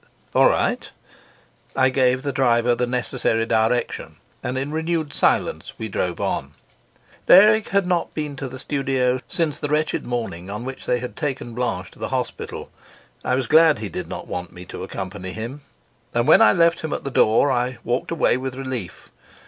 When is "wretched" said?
9.67-10.03